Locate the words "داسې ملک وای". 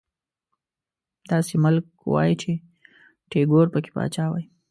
1.29-2.31